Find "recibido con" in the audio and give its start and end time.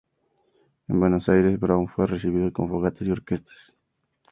2.07-2.67